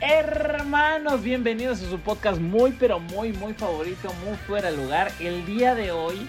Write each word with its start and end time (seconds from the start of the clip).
Hermanos, 0.00 1.22
bienvenidos 1.22 1.82
a 1.82 1.88
su 1.88 1.98
podcast 2.00 2.38
muy 2.38 2.72
pero 2.72 3.00
muy 3.00 3.32
muy 3.32 3.54
favorito, 3.54 4.12
muy 4.26 4.36
fuera 4.36 4.70
de 4.70 4.76
lugar. 4.76 5.10
El 5.20 5.46
día 5.46 5.74
de 5.74 5.90
hoy, 5.90 6.28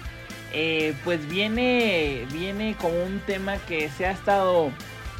eh, 0.53 0.95
pues 1.03 1.27
viene, 1.27 2.25
viene 2.31 2.75
con 2.79 2.95
un 2.95 3.19
tema 3.19 3.57
que 3.67 3.89
se 3.89 4.05
ha 4.05 4.11
estado 4.11 4.71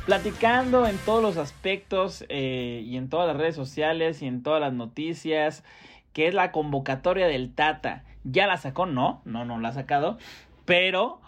platicando 0.06 0.88
en 0.88 0.98
todos 1.00 1.22
los 1.22 1.38
aspectos 1.38 2.24
eh, 2.30 2.82
y 2.86 2.96
en 2.96 3.10
todas 3.10 3.28
las 3.28 3.36
redes 3.36 3.56
sociales 3.56 4.22
y 4.22 4.28
en 4.28 4.44
todas 4.44 4.62
las 4.62 4.72
noticias, 4.72 5.66
que 6.14 6.28
es 6.28 6.34
la 6.34 6.54
convocatoria 6.54 7.28
del 7.28 7.54
Tata. 7.54 8.06
¿Ya 8.24 8.48
la 8.48 8.56
sacó? 8.58 8.86
No, 8.86 9.22
no, 9.26 9.44
no 9.44 9.60
la 9.60 9.70
ha 9.70 9.74
sacado, 9.74 10.18
pero 10.66 11.20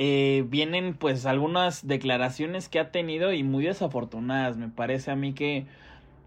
eh, 0.00 0.44
vienen 0.46 0.94
pues 0.94 1.26
algunas 1.26 1.84
declaraciones 1.84 2.68
que 2.68 2.78
ha 2.78 2.92
tenido 2.92 3.32
y 3.32 3.42
muy 3.42 3.64
desafortunadas. 3.64 4.56
Me 4.56 4.68
parece 4.68 5.10
a 5.10 5.16
mí 5.16 5.32
que 5.32 5.66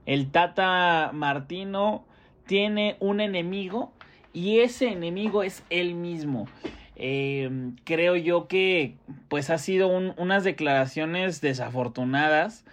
el 0.06 0.30
Tata 0.30 1.12
Martino 1.14 2.04
tiene 2.46 2.98
un 3.00 3.22
enemigo 3.22 3.94
y 4.34 4.60
ese 4.60 4.90
enemigo 4.90 5.42
es 5.42 5.64
él 5.70 5.96
mismo. 5.96 6.50
Eh, 6.98 7.50
creo 7.86 8.18
yo 8.18 8.50
que 8.50 8.98
pues 9.30 9.50
ha 9.50 9.58
sido 9.58 9.88
un, 9.88 10.16
unas 10.18 10.44
declaraciones 10.44 11.40
desafortunadas 11.40 12.66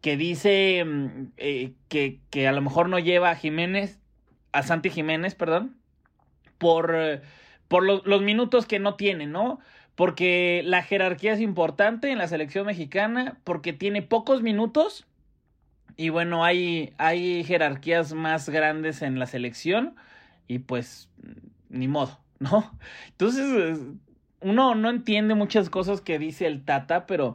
que 0.00 0.16
dice 0.16 0.82
mm, 0.86 1.32
eh, 1.36 1.72
que, 1.90 2.18
que, 2.30 2.48
a 2.48 2.52
lo 2.52 2.62
mejor 2.62 2.88
no 2.88 2.98
lleva 2.98 3.28
a 3.28 3.36
Jiménez, 3.36 3.98
a 4.52 4.62
Santi 4.62 4.88
Jiménez, 4.88 5.34
perdón, 5.34 5.76
por, 6.56 7.20
por 7.68 7.82
lo, 7.82 8.00
los 8.06 8.22
minutos 8.22 8.64
que 8.64 8.78
no 8.78 8.94
tiene, 8.94 9.26
¿no? 9.26 9.60
Porque 9.96 10.62
la 10.64 10.82
jerarquía 10.82 11.32
es 11.32 11.40
importante 11.40 12.10
en 12.10 12.18
la 12.18 12.28
selección 12.28 12.66
mexicana, 12.66 13.38
porque 13.42 13.72
tiene 13.72 14.02
pocos 14.02 14.42
minutos 14.42 15.06
y 15.96 16.10
bueno, 16.10 16.44
hay, 16.44 16.92
hay 16.98 17.42
jerarquías 17.44 18.12
más 18.12 18.48
grandes 18.48 19.00
en 19.02 19.18
la 19.18 19.26
selección 19.26 19.94
y 20.46 20.58
pues 20.58 21.08
ni 21.70 21.88
modo, 21.88 22.18
¿no? 22.38 22.70
Entonces, 23.08 23.80
uno 24.40 24.74
no 24.74 24.90
entiende 24.90 25.34
muchas 25.34 25.70
cosas 25.70 26.00
que 26.00 26.18
dice 26.18 26.46
el 26.46 26.64
Tata, 26.64 27.06
pero 27.06 27.34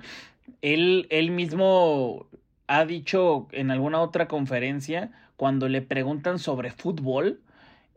él, 0.62 1.08
él 1.10 1.32
mismo 1.32 2.28
ha 2.68 2.86
dicho 2.86 3.48
en 3.52 3.72
alguna 3.72 4.00
otra 4.00 4.28
conferencia, 4.28 5.12
cuando 5.36 5.68
le 5.68 5.82
preguntan 5.82 6.38
sobre 6.38 6.72
fútbol, 6.72 7.42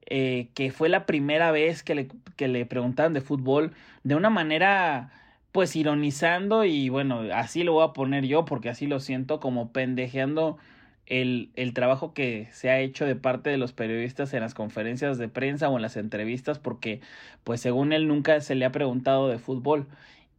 eh, 0.06 0.48
que 0.54 0.70
fue 0.70 0.88
la 0.88 1.06
primera 1.06 1.50
vez 1.50 1.82
que 1.82 1.94
le, 1.94 2.08
que 2.36 2.48
le 2.48 2.66
preguntaban 2.66 3.12
de 3.14 3.20
fútbol, 3.20 3.72
de 4.02 4.14
una 4.14 4.30
manera 4.30 5.10
pues 5.52 5.76
ironizando 5.76 6.64
y 6.64 6.88
bueno, 6.88 7.22
así 7.32 7.62
lo 7.62 7.74
voy 7.74 7.84
a 7.84 7.92
poner 7.92 8.24
yo 8.26 8.44
porque 8.44 8.68
así 8.68 8.86
lo 8.86 8.98
siento 9.00 9.38
como 9.40 9.70
pendejeando 9.72 10.58
el, 11.06 11.50
el, 11.54 11.74
trabajo 11.74 12.12
que 12.12 12.48
se 12.52 12.70
ha 12.70 12.80
hecho 12.80 13.06
de 13.06 13.14
parte 13.14 13.50
de 13.50 13.58
los 13.58 13.72
periodistas 13.72 14.34
en 14.34 14.40
las 14.40 14.54
conferencias 14.54 15.16
de 15.18 15.28
prensa 15.28 15.68
o 15.68 15.76
en 15.76 15.82
las 15.82 15.96
entrevistas 15.96 16.58
porque 16.58 17.00
pues 17.44 17.60
según 17.60 17.92
él 17.92 18.08
nunca 18.08 18.40
se 18.40 18.56
le 18.56 18.64
ha 18.64 18.72
preguntado 18.72 19.28
de 19.28 19.38
fútbol 19.38 19.86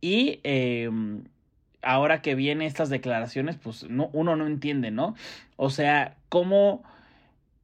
y 0.01 0.41
eh, 0.43 0.89
ahora 1.81 2.21
que 2.21 2.35
vienen 2.35 2.67
estas 2.67 2.89
declaraciones 2.89 3.55
pues 3.55 3.89
no, 3.89 4.09
uno 4.11 4.35
no 4.35 4.47
entiende, 4.47 4.91
¿no? 4.91 5.15
O 5.55 5.69
sea, 5.69 6.15
¿cómo, 6.29 6.83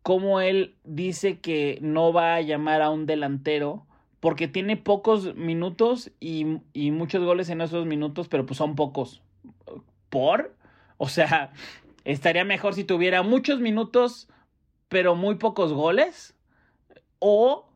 cómo 0.03 0.41
él 0.41 0.75
dice 0.84 1.39
que 1.39 1.79
no 1.81 2.13
va 2.13 2.35
a 2.35 2.41
llamar 2.41 2.81
a 2.81 2.89
un 2.89 3.06
delantero 3.06 3.85
porque 4.19 4.47
tiene 4.47 4.78
pocos 4.78 5.35
minutos 5.35 6.12
y, 6.19 6.59
y, 6.73 6.91
muchos 6.91 7.23
goles 7.23 7.50
en 7.50 7.62
esos 7.62 7.88
minutos, 7.88 8.28
pero 8.28 8.45
pues 8.45 8.57
son 8.57 8.75
pocos. 8.75 9.23
¿Por? 10.09 10.56
O 10.97 11.09
sea, 11.09 11.51
estaría 12.06 12.45
mejor 12.45 12.75
si 12.75 12.84
tuviera 12.84 13.23
muchos 13.23 13.59
minutos, 13.59 14.29
pero 14.89 15.16
muy 15.16 15.35
pocos 15.35 15.73
goles. 15.73 16.35
O 17.18 17.68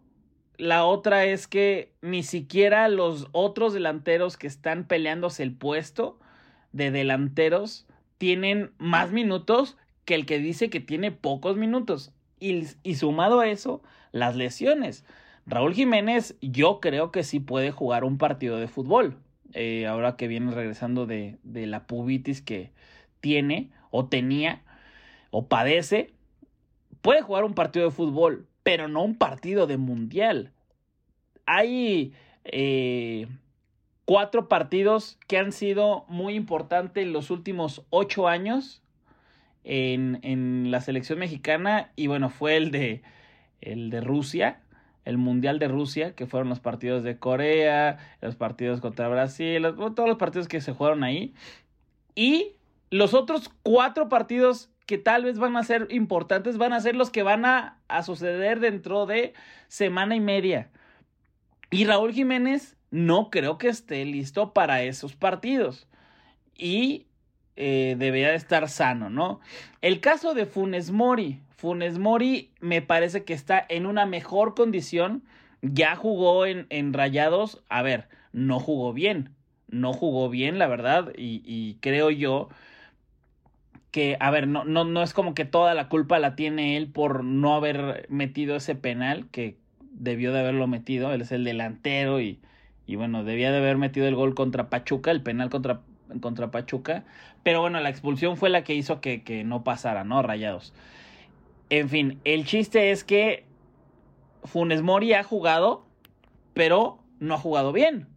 la 0.58 0.86
otra 0.86 1.26
es 1.26 1.48
que 1.48 1.94
ni 2.02 2.24
siquiera 2.24 2.88
los 2.90 3.28
otros 3.32 3.74
delanteros 3.74 4.38
que 4.38 4.48
están 4.48 4.86
peleándose 4.86 5.44
el 5.44 5.54
puesto 5.54 6.20
de 6.72 6.92
delanteros 6.92 7.88
tienen 8.18 8.72
más 8.78 9.12
minutos 9.12 9.78
que 10.06 10.16
el 10.16 10.26
que 10.26 10.40
dice 10.40 10.70
que 10.70 10.80
tiene 10.80 11.12
pocos 11.12 11.58
minutos. 11.58 12.14
Y, 12.40 12.66
sumado 12.96 13.40
a 13.40 13.48
eso, 13.48 13.82
las 14.12 14.36
lesiones. 14.36 15.04
Raúl 15.48 15.74
Jiménez, 15.74 16.36
yo 16.42 16.80
creo 16.80 17.12
que 17.12 17.24
sí 17.24 17.40
puede 17.40 17.72
jugar 17.72 18.04
un 18.04 18.18
partido 18.18 18.58
de 18.58 18.68
fútbol. 18.68 19.18
Eh, 19.54 19.88
ahora 19.88 20.16
que 20.16 20.28
viene 20.28 20.52
regresando 20.52 21.06
de, 21.06 21.38
de 21.44 21.66
la 21.66 21.88
pubitis 21.88 22.42
que 22.42 22.72
tiene, 23.20 23.72
o 23.90 24.06
tenía, 24.06 24.64
o 25.32 25.48
padece, 25.48 26.14
puede 27.02 27.22
jugar 27.22 27.44
un 27.44 27.54
partido 27.54 27.86
de 27.86 27.92
fútbol, 27.92 28.48
pero 28.64 28.88
no 28.88 29.04
un 29.04 29.18
partido 29.18 29.66
de 29.68 29.78
mundial. 29.78 30.52
Hay 31.46 32.14
eh, 32.44 33.28
cuatro 34.06 34.48
partidos 34.48 35.18
que 35.28 35.38
han 35.38 35.52
sido 35.52 36.06
muy 36.08 36.36
importantes 36.36 37.04
en 37.04 37.14
los 37.14 37.32
últimos 37.32 37.84
ocho 37.90 38.28
años 38.28 38.84
en, 39.66 40.20
en 40.22 40.72
la 40.72 40.80
selección 40.80 41.20
mexicana, 41.20 41.92
y 41.96 42.08
bueno, 42.08 42.30
fue 42.30 42.56
el 42.56 42.72
de, 42.72 43.02
el 43.62 43.90
de 43.90 44.00
Rusia, 44.00 44.62
el 45.04 45.18
Mundial 45.18 45.60
de 45.60 45.68
Rusia, 45.68 46.16
que 46.16 46.28
fueron 46.28 46.50
los 46.50 46.60
partidos 46.60 47.04
de 47.04 47.18
Corea, 47.18 47.98
los 48.22 48.36
partidos 48.36 48.80
contra 48.80 49.08
Brasil, 49.08 49.64
todos 49.76 50.08
los 50.08 50.18
partidos 50.18 50.48
que 50.48 50.62
se 50.62 50.72
jugaron 50.72 51.04
ahí. 51.04 51.34
Y 52.16 52.54
los 52.90 53.14
otros 53.14 53.52
cuatro 53.64 54.08
partidos 54.08 54.70
que 54.86 54.98
tal 54.98 55.24
vez 55.24 55.40
van 55.40 55.58
a 55.58 55.64
ser 55.64 55.88
importantes 55.90 56.58
van 56.58 56.72
a 56.72 56.80
ser 56.80 56.96
los 56.96 57.10
que 57.10 57.24
van 57.24 57.46
a, 57.46 57.80
a 57.88 58.04
suceder 58.04 58.60
dentro 58.60 59.06
de 59.06 59.34
semana 59.68 60.16
y 60.16 60.20
media. 60.20 60.70
Y 61.72 61.86
Raúl 61.86 62.14
Jiménez 62.14 62.78
no 62.92 63.30
creo 63.30 63.58
que 63.58 63.68
esté 63.68 64.06
listo 64.06 64.54
para 64.54 64.84
esos 64.84 65.16
partidos. 65.16 65.88
Y 66.56 67.08
eh, 67.56 67.96
debería 67.98 68.30
de 68.30 68.36
estar 68.36 68.68
sano, 68.70 69.10
¿no? 69.10 69.40
El 69.82 70.00
caso 70.00 70.34
de 70.34 70.46
Funes 70.46 70.92
Mori. 70.92 71.40
Funes 71.56 72.00
Mori 72.00 72.52
me 72.60 72.82
parece 72.82 73.24
que 73.24 73.34
está 73.34 73.66
en 73.70 73.86
una 73.86 74.06
mejor 74.06 74.56
condición. 74.56 75.24
Ya 75.62 75.96
jugó 75.96 76.46
en, 76.46 76.68
en 76.70 76.94
Rayados. 76.94 77.64
A 77.70 77.82
ver, 77.82 78.08
no 78.34 78.60
jugó 78.60 78.94
bien. 78.94 79.30
No 79.68 79.94
jugó 79.94 80.30
bien, 80.30 80.60
la 80.60 80.68
verdad. 80.68 81.14
Y, 81.18 81.42
y 81.46 81.78
creo 81.82 82.10
yo 82.10 82.50
que, 83.96 84.18
a 84.20 84.30
ver, 84.30 84.46
no, 84.48 84.66
no, 84.66 84.84
no 84.84 85.02
es 85.02 85.14
como 85.14 85.34
que 85.34 85.46
toda 85.46 85.74
la 85.74 85.88
culpa 85.88 86.20
la 86.20 86.36
tiene 86.36 86.76
él 86.76 86.88
por 86.92 87.24
no 87.24 87.56
haber 87.56 88.06
metido 88.10 88.58
ese 88.58 88.76
penal, 88.76 89.28
que 89.32 89.58
debió 89.92 90.34
de 90.34 90.40
haberlo 90.42 90.68
metido. 90.68 91.14
Él 91.14 91.22
es 91.22 91.32
el 91.32 91.46
delantero 91.46 92.20
y, 92.20 92.42
y 92.86 92.98
bueno, 92.98 93.24
debía 93.24 93.52
de 93.54 93.60
haber 93.60 93.78
metido 93.78 94.06
el 94.08 94.16
gol 94.16 94.36
contra 94.36 94.70
Pachuca, 94.70 95.12
el 95.12 95.24
penal 95.24 95.50
contra 95.50 95.80
contra 96.22 96.52
Pachuca. 96.52 97.04
Pero 97.44 97.62
bueno, 97.62 97.80
la 97.80 97.90
expulsión 97.90 98.38
fue 98.38 98.50
la 98.50 98.64
que 98.64 98.76
hizo 98.76 99.02
que, 99.02 99.24
que, 99.24 99.44
no 99.44 99.64
pasara, 99.64 100.04
¿no? 100.04 100.22
Rayados. 100.22 100.74
En 101.70 101.90
fin, 101.90 102.20
el 102.24 102.46
chiste 102.46 102.92
es 102.92 103.04
que 103.04 103.46
Funes 104.44 104.82
Mori 104.82 105.14
ha 105.14 105.24
jugado, 105.24 105.86
pero 106.54 107.00
no 107.20 107.36
ha 107.36 107.38
jugado 107.38 107.72
bien. 107.72 108.08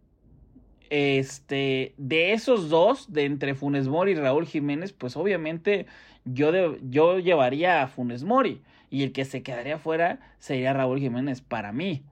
este, 0.89 1.93
de 1.97 2.33
esos 2.33 2.69
dos, 2.69 3.13
de 3.13 3.25
entre 3.25 3.53
Funes 3.53 3.87
Mori 3.87 4.13
y 4.13 4.15
Raúl 4.15 4.47
Jiménez, 4.47 4.91
pues 4.93 5.15
obviamente 5.17 5.85
yo, 6.25 6.77
yo 6.81 7.19
llevaría 7.19 7.83
a 7.83 7.87
Funes 7.87 8.23
Mori 8.23 8.61
y 8.89 9.03
el 9.03 9.11
que 9.11 9.25
se 9.25 9.43
quedaría 9.43 9.77
fuera 9.77 10.19
sería 10.39 10.73
Raúl 10.73 10.99
Jiménez 10.99 11.41
para 11.41 11.71
mí. 11.71 12.03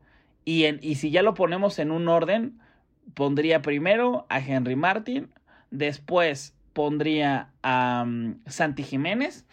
Y, 0.45 0.65
en, 0.65 0.79
y 0.81 0.95
si 0.95 1.12
ya 1.12 1.24
lo 1.24 1.33
ponemos 1.33 1.79
en 1.79 1.91
un 1.91 2.07
orden, 2.07 2.59
pondría 3.13 3.62
primero 3.62 4.25
a 4.29 4.39
Henry 4.39 4.75
Martin, 4.75 5.29
después 5.71 6.53
pondría 6.73 7.49
a 7.63 8.03
um, 8.03 8.35
Santi 8.45 8.83
Jiménez 8.83 9.45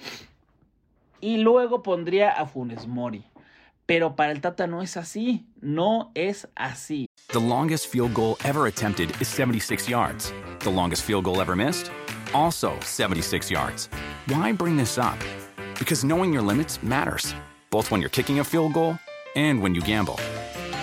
y 1.20 1.38
luego 1.38 1.82
pondría 1.82 2.30
a 2.30 2.46
Funes 2.46 2.86
Mori. 2.86 3.24
Pero 3.86 4.16
para 4.16 4.32
el 4.32 4.40
Tata 4.40 4.66
no 4.66 4.82
es 4.82 4.96
así, 4.96 5.46
no 5.60 6.10
es 6.14 6.48
así. 6.54 7.06
The 7.28 7.40
longest 7.40 7.88
field 7.88 8.14
goal 8.14 8.36
ever 8.44 8.66
attempted 8.66 9.10
is 9.20 9.28
76 9.28 9.88
yards. 9.88 10.32
The 10.60 10.70
longest 10.70 11.02
field 11.02 11.24
goal 11.24 11.40
ever 11.40 11.54
missed, 11.54 11.90
also 12.32 12.78
76 12.80 13.50
yards. 13.50 13.88
Why 14.26 14.52
bring 14.52 14.76
this 14.76 14.98
up? 14.98 15.18
Because 15.78 16.04
knowing 16.04 16.32
your 16.32 16.42
limits 16.42 16.82
matters, 16.82 17.34
both 17.70 17.90
when 17.90 18.00
you're 18.00 18.10
kicking 18.10 18.40
a 18.40 18.44
field 18.44 18.72
goal 18.72 18.98
and 19.34 19.60
when 19.60 19.74
you 19.74 19.82
gamble. 19.82 20.18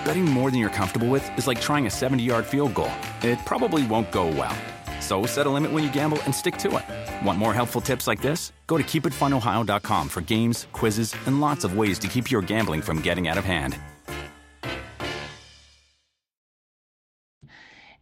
Betting 0.05 0.25
more 0.25 0.51
than 0.51 0.59
you're 0.59 0.69
comfortable 0.69 1.07
with 1.07 1.23
is 1.37 1.47
like 1.47 1.61
trying 1.61 1.87
a 1.87 1.89
70 1.89 2.23
yard 2.23 2.45
field 2.45 2.73
goal. 2.73 2.91
It 3.21 3.39
probably 3.45 3.85
won't 3.85 4.11
go 4.11 4.27
well. 4.27 4.55
So 5.01 5.25
set 5.25 5.45
a 5.45 5.49
limit 5.49 5.71
when 5.71 5.83
you 5.83 5.91
gamble 5.91 6.19
and 6.25 6.33
stick 6.33 6.55
to 6.59 6.77
it. 6.77 7.25
Want 7.25 7.37
more 7.37 7.53
helpful 7.53 7.81
tips 7.81 8.07
like 8.07 8.21
this? 8.21 8.53
Go 8.67 8.77
to 8.77 8.83
keepitfunohio.com 8.83 10.07
for 10.07 10.21
games, 10.21 10.67
quizzes, 10.71 11.13
and 11.25 11.41
lots 11.41 11.65
of 11.65 11.75
ways 11.75 11.99
to 11.99 12.07
keep 12.07 12.31
your 12.31 12.41
gambling 12.41 12.81
from 12.81 13.01
getting 13.01 13.27
out 13.27 13.37
of 13.37 13.43
hand. 13.43 13.77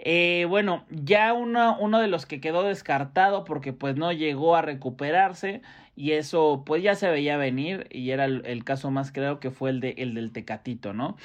Eh, 0.01 0.45
bueno, 0.47 0.85
ya 0.89 1.33
uno, 1.33 1.77
uno 1.79 1.99
de 1.99 2.07
los 2.07 2.25
que 2.25 2.39
quedó 2.39 2.63
descartado 2.63 3.43
porque 3.43 3.73
pues 3.73 3.97
no 3.97 4.13
llegó 4.13 4.55
a 4.55 4.61
recuperarse 4.61 5.61
y 5.97 6.13
eso 6.13 6.63
pues 6.65 6.81
ya 6.81 6.95
se 6.95 7.09
veía 7.09 7.35
venir 7.35 7.85
y 7.91 8.11
era 8.11 8.23
el, 8.23 8.43
el 8.45 8.63
caso 8.63 8.91
más 8.91 9.11
claro 9.11 9.41
que 9.41 9.51
fue 9.51 9.71
el, 9.71 9.81
de, 9.81 9.95
el 9.97 10.13
del 10.13 10.31
Tecatito, 10.31 10.93
¿no? 10.93 11.17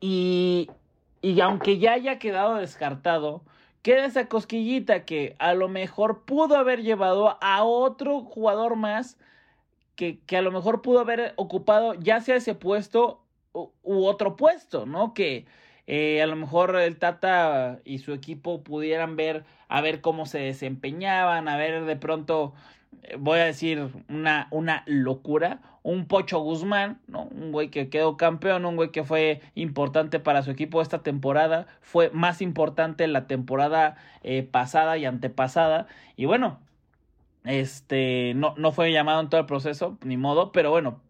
Y, 0.00 0.70
y 1.22 1.40
aunque 1.40 1.78
ya 1.78 1.94
haya 1.94 2.20
quedado 2.20 2.54
descartado, 2.54 3.42
queda 3.82 4.04
esa 4.04 4.28
cosquillita 4.28 5.04
que 5.04 5.36
a 5.38 5.54
lo 5.54 5.68
mejor 5.68 6.24
pudo 6.24 6.56
haber 6.56 6.82
llevado 6.82 7.38
a 7.40 7.64
otro 7.64 8.22
jugador 8.22 8.76
más 8.76 9.18
que, 9.96 10.20
que 10.20 10.36
a 10.36 10.42
lo 10.42 10.52
mejor 10.52 10.82
pudo 10.82 11.00
haber 11.00 11.34
ocupado 11.36 11.94
ya 11.94 12.20
sea 12.20 12.36
ese 12.36 12.54
puesto 12.54 13.24
u, 13.52 14.04
otro 14.04 14.36
puesto, 14.36 14.86
¿no? 14.86 15.14
Que 15.14 15.46
eh, 15.86 16.22
a 16.22 16.26
lo 16.26 16.36
mejor 16.36 16.76
el 16.76 16.98
Tata 16.98 17.80
y 17.84 17.98
su 17.98 18.12
equipo 18.12 18.62
pudieran 18.62 19.16
ver 19.16 19.44
a 19.70 19.80
ver 19.80 20.00
cómo 20.00 20.26
se 20.26 20.40
desempeñaban, 20.40 21.48
a 21.48 21.56
ver 21.56 21.84
de 21.84 21.96
pronto, 21.96 22.52
eh, 23.04 23.16
voy 23.18 23.38
a 23.38 23.44
decir 23.44 23.88
una, 24.08 24.48
una 24.50 24.82
locura, 24.86 25.60
un 25.84 26.06
Pocho 26.06 26.40
Guzmán, 26.40 27.00
¿no? 27.06 27.22
Un 27.30 27.52
güey 27.52 27.70
que 27.70 27.88
quedó 27.88 28.16
campeón, 28.16 28.66
un 28.66 28.74
güey 28.74 28.90
que 28.90 29.04
fue 29.04 29.40
importante 29.54 30.18
para 30.18 30.42
su 30.42 30.50
equipo 30.50 30.82
esta 30.82 31.04
temporada, 31.04 31.68
fue 31.80 32.10
más 32.10 32.42
importante 32.42 33.06
la 33.06 33.28
temporada 33.28 33.96
eh, 34.24 34.42
pasada 34.42 34.98
y 34.98 35.04
antepasada, 35.04 35.86
y 36.16 36.24
bueno, 36.24 36.58
este, 37.44 38.32
no, 38.34 38.54
no 38.58 38.72
fue 38.72 38.92
llamado 38.92 39.20
en 39.20 39.30
todo 39.30 39.40
el 39.40 39.46
proceso, 39.46 39.96
ni 40.02 40.16
modo, 40.16 40.50
pero 40.50 40.70
bueno, 40.70 41.00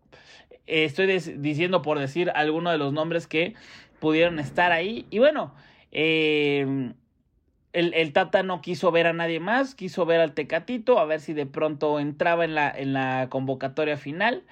estoy 0.67 1.07
diciendo 1.07 1.81
por 1.81 1.99
decir 1.99 2.31
alguno 2.35 2.71
de 2.71 2.79
los 2.79 2.93
nombres 2.93 3.27
que 3.27 3.55
pudieron 4.01 4.39
estar 4.39 4.71
ahí. 4.71 5.07
Y 5.11 5.19
bueno, 5.19 5.55
eh, 5.93 6.93
el, 7.73 7.95
el, 7.95 8.13
Tata 8.13 8.43
no 8.43 8.61
quiso 8.61 8.91
ver 8.91 9.07
a 9.07 9.13
nadie 9.13 9.41
más, 9.41 9.75
quiso 9.75 10.07
ver 10.07 10.21
al 10.21 10.35
Tecatito, 10.35 10.99
a 10.99 11.05
ver 11.05 11.21
si 11.21 11.33
de 11.33 11.47
pronto 11.47 12.01
entraba 12.01 12.45
en 12.45 12.55
la, 12.55 12.71
en 12.71 12.93
la 12.93 13.29
convocatoria 13.31 13.97
final. 13.97 14.43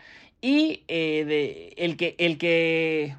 Y 0.41 0.85
eh, 0.89 1.25
de, 1.25 1.75
el, 1.77 1.97
que, 1.97 2.15
el 2.19 2.39
que 2.39 3.17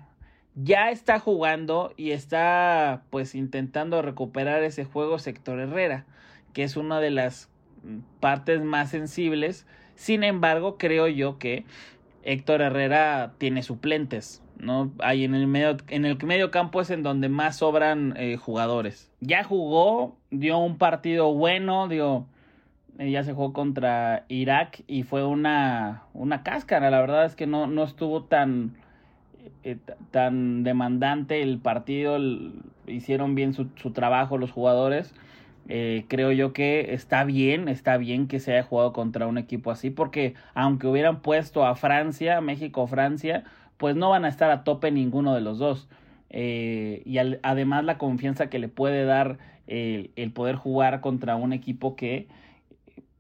ya 0.55 0.89
está 0.89 1.19
jugando 1.19 1.93
y 1.97 2.11
está 2.11 3.03
pues 3.09 3.35
intentando 3.35 4.01
recuperar 4.01 4.63
ese 4.63 4.85
juego 4.85 5.19
Sector 5.19 5.59
Herrera, 5.59 6.05
que 6.53 6.63
es 6.63 6.77
una 6.77 6.99
de 6.99 7.11
las 7.11 7.49
partes 8.19 8.61
más 8.61 8.89
sensibles. 8.89 9.65
Sin 9.95 10.23
embargo, 10.23 10.77
creo 10.77 11.07
yo 11.07 11.37
que 11.39 11.65
Héctor 12.23 12.61
Herrera 12.61 13.33
tiene 13.37 13.63
suplentes, 13.63 14.41
¿no? 14.59 14.91
Hay 14.99 15.23
en 15.23 15.35
el 15.35 15.47
medio, 15.47 15.77
en 15.87 16.05
el 16.05 16.17
medio 16.23 16.51
campo 16.51 16.81
es 16.81 16.89
en 16.89 17.03
donde 17.03 17.29
más 17.29 17.57
sobran 17.57 18.13
eh, 18.17 18.37
jugadores. 18.37 19.11
Ya 19.21 19.43
jugó, 19.43 20.17
dio 20.31 20.57
un 20.57 20.77
partido 20.77 21.33
bueno, 21.33 21.87
dio, 21.87 22.25
eh, 22.97 23.11
ya 23.11 23.23
se 23.23 23.33
jugó 23.33 23.53
contra 23.53 24.25
Irak 24.27 24.83
y 24.87 25.03
fue 25.03 25.25
una, 25.25 26.03
una 26.13 26.43
cáscara. 26.43 26.89
La 26.89 27.01
verdad 27.01 27.25
es 27.25 27.35
que 27.35 27.47
no, 27.47 27.67
no 27.67 27.83
estuvo 27.83 28.23
tan, 28.23 28.75
eh, 29.63 29.77
tan 30.11 30.63
demandante 30.63 31.41
el 31.41 31.59
partido, 31.59 32.17
hicieron 32.87 33.35
bien 33.35 33.53
su, 33.53 33.67
su 33.75 33.91
trabajo 33.91 34.37
los 34.37 34.51
jugadores. 34.51 35.13
Eh, 35.71 36.05
creo 36.07 36.31
yo 36.31 36.51
que 36.51 36.95
está 36.95 37.23
bien, 37.25 37.67
está 37.67 37.97
bien 37.97 38.27
que 38.27 38.39
se 38.39 38.53
haya 38.53 38.63
jugado 38.63 38.91
contra 38.91 39.27
un 39.27 39.37
equipo 39.37 39.69
así, 39.69 39.91
porque 39.91 40.33
aunque 40.55 40.87
hubieran 40.87 41.21
puesto 41.21 41.63
a 41.63 41.75
Francia, 41.75 42.41
México 42.41 42.81
o 42.81 42.87
Francia, 42.87 43.43
pues 43.79 43.95
no 43.95 44.09
van 44.09 44.25
a 44.25 44.27
estar 44.27 44.51
a 44.51 44.65
tope 44.65 44.91
ninguno 44.91 45.33
de 45.33 45.39
los 45.39 45.57
dos. 45.57 45.87
Eh, 46.29 47.01
y 47.05 47.17
además 47.17 47.85
la 47.85 47.97
confianza 47.97 48.49
que 48.49 48.59
le 48.59 48.67
puede 48.67 49.05
dar 49.05 49.39
el, 49.67 50.11
poder 50.33 50.57
jugar 50.57 50.99
contra 50.99 51.37
un 51.37 51.53
equipo 51.53 51.95
que 51.95 52.27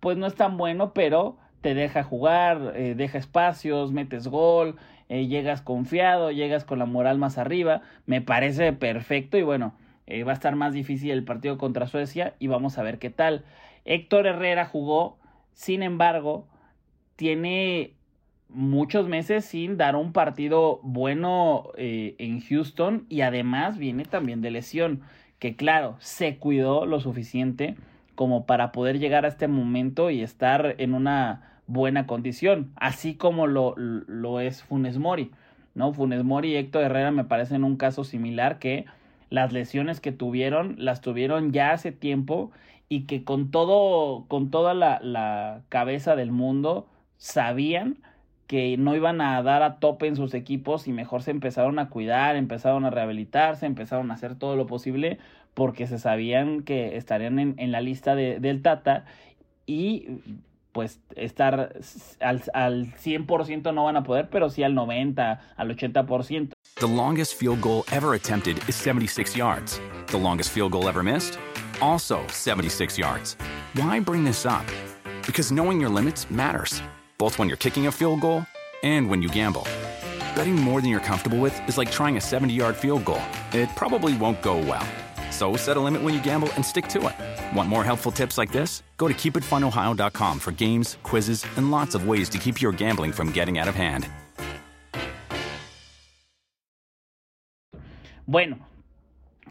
pues 0.01 0.17
no 0.17 0.27
es 0.27 0.35
tan 0.35 0.57
bueno, 0.57 0.93
pero 0.93 1.37
te 1.61 1.73
deja 1.73 2.03
jugar, 2.03 2.73
eh, 2.75 2.93
deja 2.93 3.17
espacios, 3.17 3.93
metes 3.93 4.27
gol, 4.27 4.75
eh, 5.07 5.27
llegas 5.27 5.61
confiado, 5.61 6.29
llegas 6.29 6.65
con 6.65 6.77
la 6.77 6.85
moral 6.85 7.17
más 7.17 7.37
arriba, 7.37 7.81
me 8.05 8.21
parece 8.21 8.73
perfecto 8.73 9.37
y 9.37 9.43
bueno, 9.43 9.73
va 10.27 10.31
a 10.31 10.33
estar 10.33 10.57
más 10.57 10.73
difícil 10.73 11.11
el 11.11 11.23
partido 11.23 11.57
contra 11.57 11.87
Suecia 11.87 12.33
y 12.37 12.47
vamos 12.47 12.77
a 12.77 12.83
ver 12.83 12.99
qué 12.99 13.09
tal. 13.09 13.45
Héctor 13.85 14.27
Herrera 14.27 14.65
jugó, 14.65 15.19
sin 15.53 15.83
embargo, 15.83 16.47
tiene 17.15 17.93
muchos 18.49 19.07
meses 19.07 19.45
sin 19.45 19.77
dar 19.77 19.95
un 19.95 20.11
partido 20.11 20.79
bueno 20.83 21.69
eh, 21.77 22.15
en 22.17 22.41
Houston 22.41 23.05
y 23.07 23.21
además 23.21 23.77
viene 23.77 24.05
también 24.05 24.41
de 24.41 24.51
lesión, 24.51 25.01
que 25.37 25.55
claro, 25.55 25.95
se 25.99 26.37
cuidó 26.37 26.85
lo 26.85 26.99
suficiente 26.99 27.75
como 28.15 28.45
para 28.45 28.71
poder 28.71 28.99
llegar 28.99 29.23
a 29.23 29.29
este 29.29 29.47
momento 29.47 30.09
y 30.09 30.21
estar 30.21 30.75
en 30.79 30.93
una 30.93 31.61
buena 31.67 32.07
condición, 32.07 32.71
así 32.75 33.15
como 33.15 33.47
lo, 33.47 33.75
lo 33.77 34.41
es 34.41 34.63
Funes 34.63 34.97
Mori, 34.97 35.31
¿no? 35.75 35.93
Funes 35.93 36.23
Mori 36.23 36.51
y 36.51 36.55
Héctor 36.55 36.83
Herrera 36.83 37.11
me 37.11 37.23
parecen 37.23 37.63
un 37.63 37.77
caso 37.77 38.03
similar 38.03 38.59
que 38.59 38.85
las 39.29 39.53
lesiones 39.53 40.01
que 40.01 40.11
tuvieron, 40.11 40.75
las 40.79 41.01
tuvieron 41.01 41.53
ya 41.53 41.71
hace 41.71 41.91
tiempo 41.91 42.51
y 42.89 43.03
que 43.05 43.23
con 43.23 43.51
todo, 43.51 44.25
con 44.27 44.49
toda 44.49 44.73
la, 44.73 44.99
la 45.01 45.61
cabeza 45.69 46.15
del 46.15 46.31
mundo 46.31 46.87
sabían 47.17 47.99
que 48.49 48.77
no 48.77 48.95
iban 48.95 49.21
a 49.21 49.43
dar 49.43 49.61
a 49.61 49.75
tope 49.75 50.07
en 50.07 50.15
sus 50.15 50.33
equipos 50.33 50.87
y 50.87 50.91
mejor 50.91 51.21
se 51.21 51.29
empezaron 51.29 51.77
a 51.77 51.89
cuidar, 51.89 52.35
empezaron 52.35 52.83
a 52.83 52.89
rehabilitarse, 52.89 53.67
empezaron 53.67 54.09
a 54.09 54.15
hacer 54.15 54.33
todo 54.33 54.55
lo 54.55 54.65
posible 54.65 55.19
porque 55.53 55.85
se 55.85 55.99
sabían 55.99 56.63
que 56.63 56.97
estarían 56.97 57.37
en, 57.37 57.53
en 57.59 57.71
la 57.71 57.79
lista 57.79 58.15
de, 58.15 58.39
del 58.39 58.63
Tata 58.63 59.05
y 59.67 60.07
pues 60.71 60.99
estar 61.15 61.73
al, 62.21 62.41
al 62.55 62.93
100% 62.95 63.71
no 63.71 63.83
van 63.83 63.97
a 63.97 64.03
poder, 64.03 64.29
pero 64.31 64.49
sí 64.49 64.63
al 64.63 64.73
90, 64.73 65.41
al 65.55 65.77
80%. 65.77 66.49
The 66.79 66.87
longest 66.87 67.35
field 67.35 67.61
goal 67.61 67.83
ever 67.91 68.15
attempted 68.15 68.57
is 68.67 68.73
76 68.73 69.37
yards. 69.37 69.79
The 70.07 70.17
longest 70.17 70.49
field 70.49 70.71
goal 70.71 70.89
ever 70.89 71.03
missed? 71.03 71.37
Also 71.81 72.25
76 72.29 72.97
yards. 72.97 73.37
Why 73.75 73.99
bring 73.99 74.25
this 74.25 74.43
up? 74.43 74.65
Because 75.27 75.51
knowing 75.51 75.79
your 75.79 75.91
limits 75.91 76.31
matters, 76.31 76.81
both 77.19 77.37
when 77.37 77.49
you're 77.49 77.57
kicking 77.57 77.87
a 77.87 77.91
field 77.91 78.21
goal 78.21 78.45
and 78.81 79.09
when 79.09 79.21
you 79.21 79.27
gamble. 79.29 79.67
Betting 80.35 80.55
more 80.55 80.81
than 80.81 80.89
you're 80.89 81.01
comfortable 81.01 81.37
with 81.37 81.53
is 81.67 81.77
like 81.77 81.91
trying 81.91 82.15
a 82.15 82.21
70 82.21 82.53
yard 82.53 82.75
field 82.75 83.03
goal. 83.05 83.21
It 83.51 83.69
probably 83.75 84.17
won't 84.17 84.41
go 84.41 84.57
well. 84.57 84.87
So 85.29 85.55
set 85.57 85.77
a 85.77 85.79
limit 85.79 86.01
when 86.01 86.13
you 86.13 86.23
gamble 86.23 86.49
and 86.55 86.65
stick 86.65 86.87
to 86.87 87.07
it. 87.07 87.55
Want 87.55 87.69
more 87.69 87.83
helpful 87.83 88.11
tips 88.11 88.37
like 88.37 88.51
this? 88.51 88.83
Go 88.97 89.07
to 89.07 89.13
keepitfunohio.com 89.13 90.39
for 90.39 90.51
games, 90.51 90.97
quizzes, 91.03 91.45
and 91.57 91.69
lots 91.71 91.93
of 91.93 92.07
ways 92.07 92.29
to 92.29 92.37
keep 92.37 92.61
your 92.61 92.71
gambling 92.71 93.11
from 93.11 93.31
getting 93.31 93.59
out 93.59 93.67
of 93.67 93.75
hand. 93.75 94.07
Bueno, 98.25 98.59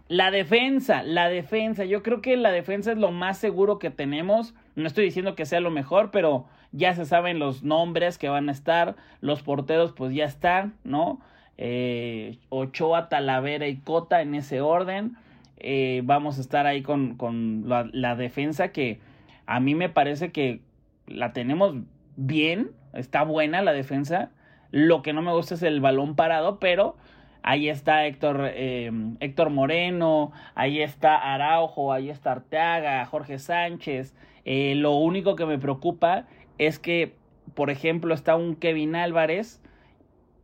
la 0.08 0.30
defensa, 0.30 1.02
la 1.04 1.28
defensa, 1.28 1.84
yo 1.84 2.00
creo 2.00 2.22
que 2.22 2.36
la 2.36 2.50
defensa 2.50 2.92
es 2.92 2.98
lo 2.98 3.10
más 3.10 3.38
seguro 3.38 3.78
que 3.78 3.90
tenemos. 3.90 4.54
No 4.76 4.86
estoy 4.86 5.04
diciendo 5.04 5.34
que 5.34 5.44
sea 5.44 5.60
lo 5.60 5.70
mejor, 5.70 6.10
pero 6.12 6.46
ya 6.72 6.94
se 6.94 7.04
saben 7.04 7.38
los 7.38 7.62
nombres 7.62 8.18
que 8.18 8.28
van 8.28 8.48
a 8.48 8.52
estar, 8.52 8.96
los 9.20 9.42
porteros 9.42 9.92
pues 9.92 10.14
ya 10.14 10.24
están, 10.24 10.74
¿no? 10.84 11.20
Eh, 11.56 12.38
Ochoa, 12.50 13.08
Talavera 13.08 13.66
y 13.66 13.76
Cota 13.78 14.22
en 14.22 14.34
ese 14.34 14.60
orden. 14.60 15.16
eh, 15.58 16.02
vamos 16.04 16.38
a 16.38 16.40
estar 16.40 16.66
ahí 16.66 16.82
con, 16.82 17.16
con 17.16 17.64
la, 17.66 18.14
defensa 18.16 18.68
que 18.68 19.00
a 19.46 19.58
mí 19.58 19.74
me 19.74 19.88
parece 19.88 20.30
que 20.30 20.60
la 21.08 21.32
tenemos 21.32 21.74
bien, 22.16 22.70
está 22.92 23.24
buena 23.24 23.62
la 23.62 23.72
defensa. 23.72 24.30
Lo 24.70 25.02
que 25.02 25.12
no 25.12 25.22
me 25.22 25.32
gusta 25.32 25.54
es 25.54 25.62
el 25.62 25.80
balón 25.80 26.14
parado, 26.14 26.60
pero 26.60 26.96
ahí 27.42 27.68
está 27.68 28.06
Héctor, 28.06 28.50
eh, 28.54 28.92
Héctor 29.20 29.50
Moreno, 29.50 30.32
ahí 30.54 30.80
está 30.82 31.16
Araujo, 31.16 31.92
ahí 31.92 32.10
está 32.10 32.32
Arteaga, 32.32 33.04
Jorge 33.06 33.38
Sánchez. 33.38 34.14
Eh, 34.44 34.74
lo 34.76 34.92
único 34.92 35.36
que 35.36 35.44
me 35.44 35.58
preocupa 35.58 36.26
es 36.58 36.78
que, 36.78 37.14
por 37.54 37.70
ejemplo, 37.70 38.14
está 38.14 38.36
un 38.36 38.56
Kevin 38.56 38.96
Álvarez 38.96 39.62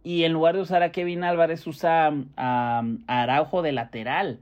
y 0.03 0.25
en 0.25 0.33
lugar 0.33 0.55
de 0.55 0.63
usar 0.63 0.83
a 0.83 0.93
Kevin 0.93 1.25
Álvarez 1.25 1.67
usa 1.67 2.13
a, 2.37 2.83
Araujo 3.07 3.63
de 3.63 3.73
lateral. 3.73 4.41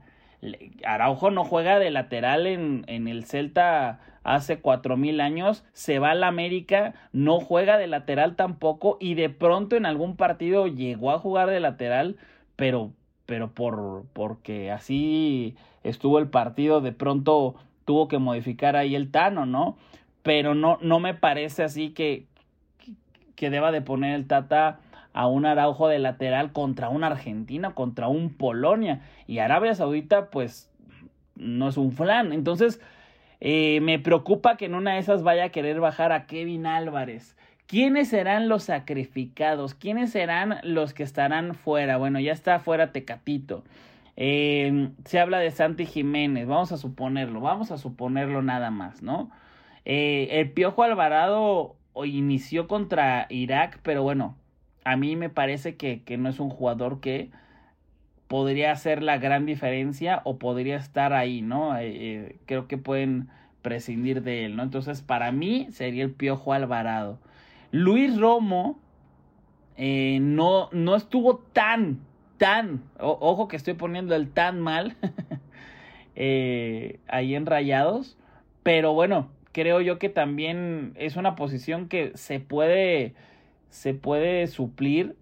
Araujo 0.85 1.31
no 1.31 1.45
juega 1.45 1.79
de 1.79 1.89
lateral 1.89 2.47
en, 2.47 2.83
en 2.87 3.07
el 3.07 3.25
Celta 3.25 3.99
hace 4.23 4.59
cuatro 4.59 4.97
mil 4.97 5.21
años, 5.21 5.63
se 5.73 5.99
va 5.99 6.11
a 6.11 6.15
la 6.15 6.27
América, 6.27 6.93
no 7.11 7.39
juega 7.39 7.77
de 7.77 7.87
lateral 7.87 8.35
tampoco 8.35 8.97
y 8.99 9.15
de 9.15 9.29
pronto 9.29 9.75
en 9.75 9.85
algún 9.85 10.15
partido 10.15 10.67
llegó 10.67 11.11
a 11.11 11.19
jugar 11.19 11.49
de 11.49 11.59
lateral, 11.59 12.17
pero, 12.55 12.91
pero 13.25 13.51
por, 13.53 14.05
porque 14.13 14.71
así 14.71 15.55
estuvo 15.83 16.19
el 16.19 16.29
partido, 16.29 16.81
de 16.81 16.93
pronto 16.93 17.55
tuvo 17.85 18.07
que 18.07 18.17
modificar 18.17 18.75
ahí 18.75 18.95
el 18.95 19.11
Tano, 19.11 19.45
¿no? 19.45 19.77
Pero 20.23 20.55
no, 20.55 20.79
no 20.81 20.99
me 20.99 21.13
parece 21.13 21.63
así 21.63 21.91
que, 21.91 22.25
que 23.35 23.49
deba 23.49 23.71
de 23.71 23.81
poner 23.81 24.15
el 24.15 24.27
Tata 24.27 24.79
a 25.13 25.27
un 25.27 25.45
Araujo 25.45 25.87
de 25.87 25.99
lateral 25.99 26.51
contra 26.51 26.89
un 26.89 27.03
Argentina, 27.03 27.75
contra 27.75 28.07
un 28.07 28.33
Polonia. 28.33 29.01
Y 29.27 29.39
Arabia 29.39 29.75
Saudita, 29.75 30.29
pues, 30.31 30.71
no 31.35 31.69
es 31.69 31.77
un 31.77 31.91
flan. 31.91 32.33
Entonces, 32.33 32.81
eh, 33.39 33.79
me 33.81 33.99
preocupa 33.99 34.57
que 34.57 34.65
en 34.65 34.75
una 34.75 34.93
de 34.93 34.99
esas 34.99 35.23
vaya 35.23 35.45
a 35.45 35.49
querer 35.49 35.79
bajar 35.79 36.11
a 36.11 36.25
Kevin 36.25 36.65
Álvarez. 36.65 37.37
¿Quiénes 37.67 38.09
serán 38.09 38.49
los 38.49 38.63
sacrificados? 38.63 39.73
¿Quiénes 39.73 40.11
serán 40.11 40.59
los 40.63 40.93
que 40.93 41.03
estarán 41.03 41.55
fuera? 41.55 41.97
Bueno, 41.97 42.19
ya 42.19 42.31
está 42.31 42.59
fuera 42.59 42.91
Tecatito. 42.91 43.63
Eh, 44.15 44.89
se 45.05 45.19
habla 45.19 45.39
de 45.39 45.49
Santi 45.51 45.85
Jiménez, 45.85 46.47
vamos 46.47 46.71
a 46.71 46.77
suponerlo, 46.77 47.41
vamos 47.41 47.71
a 47.71 47.77
suponerlo 47.77 48.43
nada 48.43 48.69
más, 48.69 49.01
¿no? 49.01 49.31
Eh, 49.85 50.27
el 50.31 50.51
Piojo 50.51 50.83
Alvarado 50.83 51.75
inició 52.05 52.67
contra 52.67 53.27
Irak, 53.29 53.79
pero 53.83 54.03
bueno, 54.03 54.37
a 54.83 54.95
mí 54.95 55.15
me 55.15 55.29
parece 55.29 55.75
que, 55.75 56.03
no 56.17 56.29
es 56.29 56.39
un 56.39 56.49
jugador 56.49 56.99
que 56.99 57.31
podría 58.27 58.71
hacer 58.71 59.03
la 59.03 59.17
gran 59.17 59.45
diferencia 59.45 60.21
o 60.23 60.37
podría 60.37 60.77
estar 60.77 61.13
ahí, 61.13 61.41
¿no? 61.41 61.77
Eh, 61.77 61.91
eh, 61.91 62.37
creo 62.45 62.67
que 62.67 62.77
pueden 62.77 63.29
prescindir 63.61 64.23
de 64.23 64.45
él, 64.45 64.55
¿no? 64.55 64.63
Entonces, 64.63 65.01
para 65.01 65.31
mí 65.31 65.67
sería 65.71 66.03
el 66.03 66.11
Piojo 66.11 66.53
Alvarado. 66.53 67.19
Luis 67.71 68.17
Romo 68.17 68.79
no, 69.77 70.69
no 70.71 70.95
estuvo 70.95 71.37
tan, 71.37 71.99
tan, 72.37 72.83
ojo 72.99 73.47
que 73.47 73.55
estoy 73.55 73.73
poniendo 73.73 74.15
el 74.15 74.29
tan 74.29 74.61
mal 74.61 74.95
ahí 76.15 77.35
en 77.35 77.45
Rayados, 77.45 78.17
pero 78.63 78.93
bueno, 78.93 79.29
creo 79.53 79.79
yo 79.79 79.99
que 79.99 80.09
también 80.09 80.93
es 80.95 81.15
una 81.15 81.35
posición 81.35 81.87
que 81.87 82.11
se 82.15 82.41
puede, 82.41 83.13
se 83.69 83.93
puede 83.93 84.47
suplir 84.47 85.15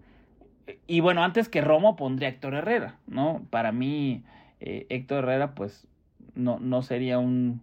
y 0.87 0.99
bueno, 0.99 1.23
antes 1.23 1.49
que 1.49 1.61
Romo 1.61 1.95
pondría 1.95 2.29
Héctor 2.29 2.53
Herrera, 2.53 2.97
¿no? 3.07 3.45
Para 3.49 3.71
mí, 3.71 4.23
eh, 4.59 4.85
Héctor 4.89 5.23
Herrera, 5.23 5.55
pues, 5.55 5.87
no, 6.35 6.59
no 6.59 6.81
sería 6.81 7.19
un, 7.19 7.61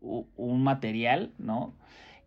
un 0.00 0.62
material, 0.62 1.30
¿no? 1.38 1.74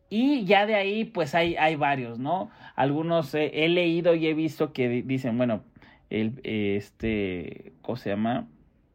Y 0.09 0.45
ya 0.45 0.65
de 0.65 0.75
ahí, 0.75 1.05
pues 1.05 1.35
hay, 1.35 1.55
hay 1.57 1.75
varios, 1.75 2.17
¿no? 2.19 2.49
Algunos 2.75 3.33
he 3.33 3.67
leído 3.67 4.15
y 4.15 4.27
he 4.27 4.33
visto 4.33 4.71
que 4.73 5.03
dicen, 5.03 5.37
bueno, 5.37 5.63
el, 6.09 6.39
este, 6.43 7.73
¿cómo 7.81 7.97
se 7.97 8.11
llama? 8.11 8.47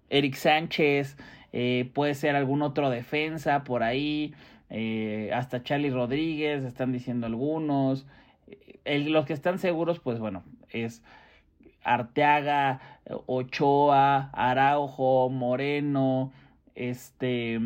Eric 0.08 0.34
Sánchez, 0.34 1.16
eh, 1.52 1.90
puede 1.92 2.14
ser 2.14 2.34
algún 2.34 2.62
otro 2.62 2.88
defensa 2.88 3.62
por 3.64 3.82
ahí, 3.82 4.32
eh, 4.74 5.30
hasta 5.34 5.62
Charlie 5.62 5.90
Rodríguez, 5.90 6.64
están 6.64 6.92
diciendo 6.92 7.26
algunos. 7.26 8.06
los 8.86 9.26
que 9.26 9.34
están 9.34 9.58
seguros, 9.58 10.00
pues 10.00 10.18
bueno, 10.18 10.42
es 10.70 11.02
Arteaga, 11.84 12.80
Ochoa, 13.26 14.30
Araujo, 14.32 15.28
Moreno, 15.28 16.32
este 16.74 17.60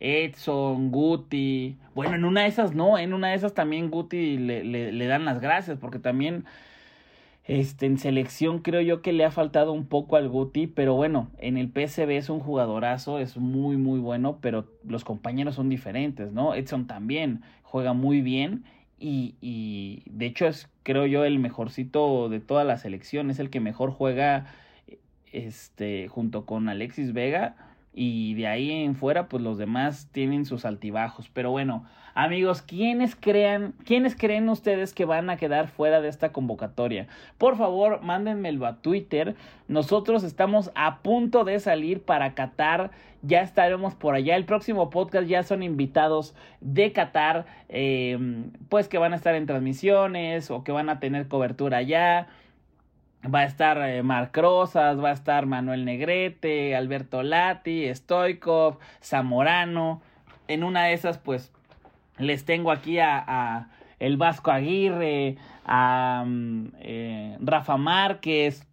Edson, 0.00 0.90
Guti. 0.90 1.76
Bueno, 1.94 2.16
en 2.16 2.24
una 2.24 2.42
de 2.42 2.48
esas 2.48 2.74
no, 2.74 2.98
en 2.98 3.14
una 3.14 3.28
de 3.28 3.36
esas 3.36 3.54
también 3.54 3.88
Guti 3.88 4.36
le, 4.38 4.64
le, 4.64 5.06
dan 5.06 5.24
las 5.24 5.40
gracias, 5.40 5.78
porque 5.78 6.00
también 6.00 6.46
este, 7.50 7.86
en 7.86 7.98
selección 7.98 8.60
creo 8.60 8.80
yo 8.80 9.02
que 9.02 9.12
le 9.12 9.24
ha 9.24 9.32
faltado 9.32 9.72
un 9.72 9.84
poco 9.84 10.14
al 10.14 10.28
Guti, 10.28 10.68
pero 10.68 10.94
bueno, 10.94 11.30
en 11.38 11.56
el 11.56 11.66
PSV 11.66 12.10
es 12.10 12.30
un 12.30 12.38
jugadorazo, 12.38 13.18
es 13.18 13.38
muy 13.38 13.76
muy 13.76 13.98
bueno, 13.98 14.38
pero 14.40 14.66
los 14.86 15.02
compañeros 15.02 15.56
son 15.56 15.68
diferentes, 15.68 16.30
¿no? 16.30 16.54
Edson 16.54 16.86
también 16.86 17.42
juega 17.64 17.92
muy 17.92 18.20
bien 18.20 18.62
y, 19.00 19.34
y 19.40 20.04
de 20.06 20.26
hecho 20.26 20.46
es, 20.46 20.68
creo 20.84 21.06
yo, 21.06 21.24
el 21.24 21.40
mejorcito 21.40 22.28
de 22.28 22.38
toda 22.38 22.62
la 22.62 22.76
selección, 22.76 23.30
es 23.30 23.40
el 23.40 23.50
que 23.50 23.58
mejor 23.58 23.90
juega 23.90 24.46
este, 25.32 26.06
junto 26.06 26.46
con 26.46 26.68
Alexis 26.68 27.12
Vega 27.12 27.56
y 27.92 28.34
de 28.34 28.46
ahí 28.46 28.70
en 28.70 28.94
fuera 28.94 29.28
pues 29.28 29.42
los 29.42 29.58
demás 29.58 30.08
tienen 30.12 30.44
sus 30.44 30.64
altibajos. 30.64 31.28
Pero 31.28 31.50
bueno 31.50 31.84
amigos 32.14 32.62
quiénes 32.62 33.16
crean 33.16 33.72
quiénes 33.84 34.16
creen 34.16 34.48
ustedes 34.48 34.92
que 34.92 35.04
van 35.04 35.30
a 35.30 35.36
quedar 35.36 35.68
fuera 35.68 36.00
de 36.00 36.08
esta 36.08 36.32
convocatoria 36.32 37.06
por 37.38 37.56
favor 37.56 38.02
mándenmelo 38.02 38.66
a 38.66 38.76
Twitter. 38.76 39.34
Nosotros 39.68 40.24
estamos 40.24 40.70
a 40.74 40.98
punto 40.98 41.44
de 41.44 41.60
salir 41.60 42.02
para 42.02 42.34
Qatar. 42.34 42.90
Ya 43.22 43.42
estaremos 43.42 43.94
por 43.94 44.14
allá. 44.14 44.34
El 44.34 44.46
próximo 44.46 44.88
podcast 44.90 45.28
ya 45.28 45.42
son 45.42 45.62
invitados 45.62 46.34
de 46.60 46.92
Qatar 46.92 47.46
eh, 47.68 48.18
pues 48.68 48.88
que 48.88 48.98
van 48.98 49.12
a 49.12 49.16
estar 49.16 49.34
en 49.34 49.46
transmisiones 49.46 50.50
o 50.50 50.64
que 50.64 50.72
van 50.72 50.88
a 50.88 51.00
tener 51.00 51.28
cobertura 51.28 51.78
allá 51.78 52.28
Va 53.22 53.40
a 53.40 53.44
estar 53.44 53.76
eh, 53.86 54.02
Marc 54.02 54.34
Rosas, 54.36 54.98
va 55.02 55.10
a 55.10 55.12
estar 55.12 55.44
Manuel 55.44 55.84
Negrete, 55.84 56.74
Alberto 56.74 57.22
Lati, 57.22 57.94
Stoikov, 57.94 58.78
Zamorano. 59.02 60.00
En 60.48 60.64
una 60.64 60.84
de 60.84 60.94
esas, 60.94 61.18
pues, 61.18 61.52
les 62.16 62.46
tengo 62.46 62.72
aquí 62.72 62.98
a, 62.98 63.68
el 63.98 64.16
Vasco 64.16 64.50
Aguirre, 64.50 65.36
a 65.66 66.24
mm, 66.26 66.66
eh, 66.80 67.36
Rafa 67.40 67.76
Márquez, 67.76 68.66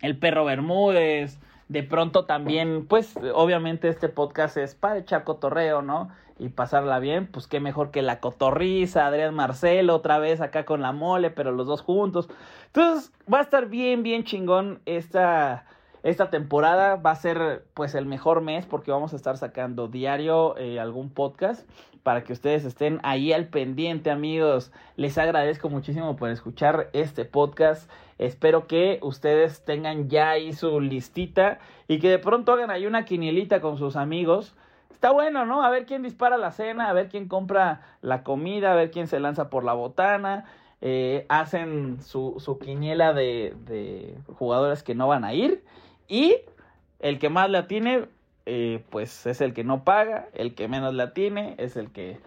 el 0.00 0.16
Perro 0.16 0.44
Bermúdez. 0.44 1.40
De 1.68 1.82
pronto 1.82 2.24
también, 2.24 2.86
pues, 2.86 3.16
obviamente 3.34 3.88
este 3.88 4.08
podcast 4.08 4.58
es 4.58 4.76
para 4.76 4.98
echar 4.98 5.24
cotorreo, 5.24 5.82
¿no? 5.82 6.10
Y 6.42 6.48
pasarla 6.48 6.98
bien, 6.98 7.28
pues 7.28 7.46
qué 7.46 7.60
mejor 7.60 7.92
que 7.92 8.02
la 8.02 8.18
cotorriza, 8.18 9.06
Adrián 9.06 9.32
Marcelo 9.32 9.94
otra 9.94 10.18
vez 10.18 10.40
acá 10.40 10.64
con 10.64 10.82
la 10.82 10.90
mole, 10.90 11.30
pero 11.30 11.52
los 11.52 11.68
dos 11.68 11.82
juntos. 11.82 12.28
Entonces 12.66 13.12
va 13.32 13.38
a 13.38 13.42
estar 13.42 13.68
bien, 13.68 14.02
bien 14.02 14.24
chingón 14.24 14.80
esta, 14.84 15.66
esta 16.02 16.30
temporada. 16.30 16.96
Va 16.96 17.12
a 17.12 17.14
ser 17.16 17.64
pues 17.74 17.94
el 17.94 18.06
mejor 18.06 18.40
mes 18.40 18.66
porque 18.66 18.90
vamos 18.90 19.12
a 19.12 19.16
estar 19.16 19.36
sacando 19.36 19.86
diario 19.86 20.56
eh, 20.58 20.80
algún 20.80 21.10
podcast 21.10 21.64
para 22.02 22.24
que 22.24 22.32
ustedes 22.32 22.64
estén 22.64 22.98
ahí 23.04 23.32
al 23.32 23.46
pendiente 23.46 24.10
amigos. 24.10 24.72
Les 24.96 25.18
agradezco 25.18 25.68
muchísimo 25.68 26.16
por 26.16 26.30
escuchar 26.30 26.90
este 26.92 27.24
podcast. 27.24 27.88
Espero 28.18 28.66
que 28.66 28.98
ustedes 29.02 29.64
tengan 29.64 30.08
ya 30.08 30.30
ahí 30.30 30.52
su 30.54 30.80
listita 30.80 31.60
y 31.86 32.00
que 32.00 32.10
de 32.10 32.18
pronto 32.18 32.52
hagan 32.52 32.72
ahí 32.72 32.86
una 32.86 33.04
quinielita 33.04 33.60
con 33.60 33.78
sus 33.78 33.94
amigos 33.94 34.56
está 34.92 35.10
bueno, 35.10 35.44
¿no? 35.46 35.62
A 35.64 35.70
ver 35.70 35.86
quién 35.86 36.02
dispara 36.02 36.36
la 36.36 36.52
cena, 36.52 36.88
a 36.88 36.92
ver 36.92 37.08
quién 37.08 37.28
compra 37.28 37.80
la 38.00 38.22
comida, 38.22 38.72
a 38.72 38.74
ver 38.74 38.90
quién 38.90 39.08
se 39.08 39.20
lanza 39.20 39.50
por 39.50 39.64
la 39.64 39.72
botana. 39.72 40.44
Eh, 40.80 41.26
hacen 41.28 42.02
su, 42.02 42.36
su 42.38 42.58
quiniela 42.58 43.12
de, 43.12 43.54
de, 43.66 44.16
jugadores 44.36 44.82
que 44.82 44.94
no 44.94 45.08
van 45.08 45.24
a 45.24 45.34
ir. 45.34 45.64
Y 46.08 46.36
el 47.00 47.18
que 47.18 47.28
más 47.28 47.50
la 47.50 47.66
tiene, 47.66 48.06
eh, 48.46 48.82
pues 48.90 49.26
es 49.26 49.40
el 49.40 49.54
que 49.54 49.64
no 49.64 49.84
paga. 49.84 50.28
El 50.34 50.54
que 50.54 50.68
menos 50.68 50.94
la 50.94 51.12
tiene 51.12 51.54
es 51.58 51.76
el 51.76 51.90
que 51.90 52.18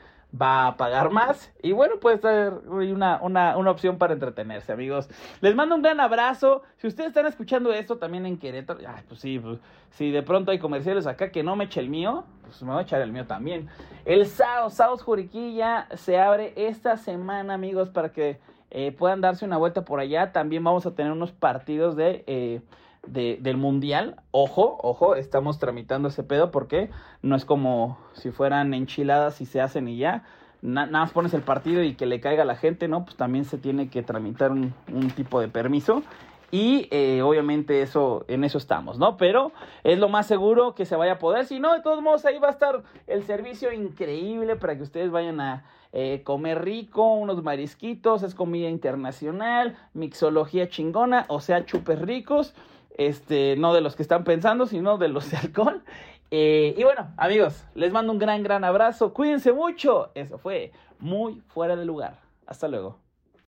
va 0.41 0.67
a 0.67 0.77
pagar 0.77 1.11
más. 1.11 1.53
Y 1.61 1.71
bueno, 1.71 1.95
puede 1.99 2.17
ser 2.17 2.53
una, 2.67 3.19
una, 3.21 3.57
una, 3.57 3.71
opción 3.71 3.97
para 3.97 4.13
entretenerse, 4.13 4.71
amigos. 4.71 5.09
Les 5.41 5.55
mando 5.55 5.75
un 5.75 5.81
gran 5.81 5.99
abrazo. 5.99 6.63
Si 6.77 6.87
ustedes 6.87 7.09
están 7.09 7.25
escuchando 7.25 7.73
esto 7.73 7.97
también 7.97 8.25
en 8.25 8.37
Querétaro, 8.37 8.79
pues 9.07 9.19
sí, 9.19 9.39
pues, 9.39 9.59
si 9.91 10.11
de 10.11 10.23
pronto 10.23 10.51
hay 10.51 10.59
comerciales 10.59 11.07
acá 11.07 11.31
que 11.31 11.43
no 11.43 11.55
me 11.55 11.65
eche 11.65 11.79
el 11.79 11.89
mío, 11.89 12.25
pues 12.43 12.61
me 12.63 12.71
voy 12.71 12.79
a 12.79 12.83
echar 12.83 13.01
el 13.01 13.11
mío 13.11 13.25
también. 13.25 13.67
El 14.05 14.25
SAO, 14.25 14.69
SAOS 14.69 15.03
Juriquilla, 15.03 15.87
se 15.95 16.19
abre 16.19 16.53
esta 16.55 16.97
semana, 16.97 17.53
amigos, 17.53 17.89
para 17.89 18.11
que 18.11 18.39
eh, 18.71 18.91
puedan 18.91 19.21
darse 19.21 19.45
una 19.45 19.57
vuelta 19.57 19.85
por 19.85 19.99
allá. 19.99 20.31
También 20.31 20.63
vamos 20.63 20.85
a 20.85 20.95
tener 20.95 21.11
unos 21.11 21.31
partidos 21.31 21.95
de... 21.95 22.23
Eh, 22.27 22.61
del 23.07 23.57
mundial. 23.57 24.21
Ojo, 24.31 24.77
ojo, 24.81 25.15
estamos 25.15 25.59
tramitando 25.59 26.09
ese 26.09 26.23
pedo 26.23 26.51
porque 26.51 26.89
no 27.21 27.35
es 27.35 27.45
como 27.45 27.97
si 28.13 28.31
fueran 28.31 28.73
enchiladas 28.73 29.41
y 29.41 29.45
se 29.45 29.61
hacen 29.61 29.87
y 29.87 29.97
ya. 29.97 30.23
nada 30.61 30.87
más 30.87 31.11
pones 31.11 31.33
el 31.33 31.41
partido 31.41 31.83
y 31.83 31.95
que 31.95 32.05
le 32.05 32.19
caiga 32.19 32.43
a 32.43 32.45
la 32.45 32.55
gente, 32.55 32.87
¿no? 32.87 33.05
Pues 33.05 33.15
también 33.15 33.45
se 33.45 33.57
tiene 33.57 33.89
que 33.89 34.03
tramitar 34.03 34.51
un, 34.51 34.73
un 34.91 35.09
tipo 35.11 35.39
de 35.39 35.47
permiso. 35.47 36.03
Y 36.51 36.87
eh, 36.91 37.21
obviamente 37.21 37.81
eso, 37.81 38.23
en 38.27 38.43
eso 38.43 38.57
estamos, 38.57 38.97
¿no? 38.97 39.17
Pero 39.17 39.51
es 39.83 39.97
lo 39.99 40.09
más 40.09 40.27
seguro 40.27 40.75
que 40.75 40.85
se 40.85 40.95
vaya 40.95 41.13
a 41.13 41.19
poder. 41.19 41.45
Si 41.45 41.59
no, 41.59 41.73
de 41.73 41.81
todos 41.81 42.01
modos, 42.01 42.25
ahí 42.25 42.37
va 42.39 42.47
a 42.47 42.51
estar 42.51 42.83
el 43.07 43.23
servicio 43.23 43.73
increíble 43.73 44.55
para 44.55 44.77
que 44.77 44.83
ustedes 44.83 45.11
vayan 45.11 45.41
a 45.41 45.65
eh, 45.91 46.21
comer 46.23 46.63
rico, 46.63 47.13
unos 47.13 47.43
marisquitos, 47.43 48.23
es 48.23 48.35
comida 48.35 48.69
internacional, 48.69 49.75
mixología 49.93 50.69
chingona, 50.69 51.25
o 51.29 51.41
sea, 51.41 51.65
chupes 51.65 51.99
ricos. 52.01 52.53
Este, 52.97 53.55
no 53.57 53.73
de 53.73 53.81
los 53.81 53.95
que 53.95 54.03
están 54.03 54.23
pensando, 54.23 54.65
sino 54.65 54.97
de 54.97 55.09
los 55.09 55.29
de 55.29 55.37
alcohol. 55.37 55.83
Eh, 56.31 56.73
y 56.77 56.83
bueno, 56.83 57.13
amigos, 57.17 57.63
les 57.75 57.91
mando 57.91 58.11
un 58.11 58.19
gran, 58.19 58.43
gran 58.43 58.63
abrazo. 58.63 59.13
Cuídense 59.13 59.53
mucho. 59.53 60.11
Eso 60.15 60.37
fue 60.37 60.71
muy 60.99 61.41
fuera 61.47 61.75
de 61.75 61.85
lugar. 61.85 62.19
Hasta 62.47 62.67
luego. 62.67 62.99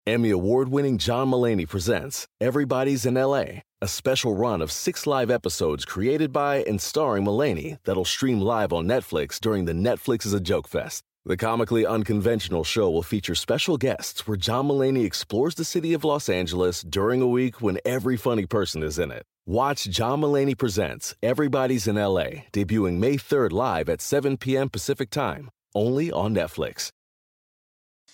Emmy 0.07 0.31
award 0.31 0.69
winning 0.69 0.98
John 0.98 1.29
Mullaney 1.29 1.67
presents 1.67 2.25
Everybody's 2.39 3.05
in 3.05 3.13
LA, 3.13 3.62
a 3.81 3.88
special 3.88 4.36
run 4.36 4.62
of 4.62 4.71
six 4.71 5.05
live 5.05 5.29
episodes 5.29 5.86
created 5.86 6.31
by 6.31 6.63
and 6.67 6.81
starring 6.81 7.24
Mullaney 7.24 7.77
that'll 7.83 8.05
stream 8.05 8.41
live 8.41 8.74
on 8.74 8.88
Netflix 8.88 9.39
during 9.39 9.65
the 9.65 9.74
Netflix 9.74 10.25
is 10.25 10.33
a 10.33 10.39
Joke 10.39 10.67
Fest. 10.67 11.03
The 11.23 11.37
comically 11.37 11.85
unconventional 11.85 12.63
show 12.63 12.89
will 12.89 13.03
feature 13.03 13.35
special 13.35 13.77
guests 13.77 14.25
where 14.25 14.37
John 14.37 14.65
Mullaney 14.65 15.05
explores 15.05 15.53
the 15.53 15.63
city 15.63 15.93
of 15.93 16.03
Los 16.03 16.27
Angeles 16.29 16.81
during 16.81 17.21
a 17.21 17.27
week 17.27 17.61
when 17.61 17.77
every 17.85 18.17
funny 18.17 18.47
person 18.47 18.81
is 18.81 18.97
in 18.97 19.11
it. 19.11 19.23
Watch 19.45 19.83
John 19.83 20.21
Mullaney 20.21 20.55
Presents 20.55 21.13
Everybody's 21.21 21.85
in 21.87 21.97
LA, 21.97 22.47
debuting 22.51 22.97
May 22.97 23.17
3rd 23.17 23.51
live 23.51 23.87
at 23.87 24.01
7 24.01 24.37
p.m. 24.37 24.67
Pacific 24.67 25.11
Time, 25.11 25.51
only 25.75 26.11
on 26.11 26.33
Netflix. 26.33 26.89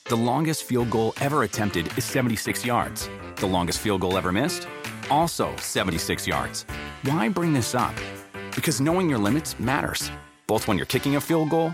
The 0.10 0.18
longest 0.18 0.66
field 0.66 0.90
goal 0.90 1.14
ever 1.22 1.44
attempted 1.44 1.88
is 1.98 2.04
76 2.04 2.66
yards. 2.66 3.10
The 3.38 3.46
longest 3.46 3.80
field 3.80 4.02
goal 4.02 4.18
ever 4.18 4.34
missed? 4.34 4.68
Also 5.10 5.56
76 5.56 6.28
yards. 6.28 6.66
Why 7.04 7.30
bring 7.30 7.54
this 7.54 7.74
up? 7.74 7.96
Because 8.54 8.82
knowing 8.82 9.10
your 9.10 9.20
limits 9.20 9.58
matters, 9.62 10.12
both 10.46 10.68
when 10.68 10.76
you're 10.76 10.86
kicking 10.86 11.16
a 11.16 11.22
field 11.22 11.50
goal 11.50 11.74